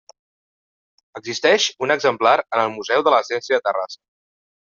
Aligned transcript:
Existeix 1.19 1.67
un 1.87 1.93
exemplar 1.97 2.33
en 2.47 2.63
el 2.63 2.73
Museu 2.77 3.05
de 3.09 3.15
la 3.17 3.21
Ciència 3.29 3.59
de 3.61 3.65
Terrassa. 3.69 4.01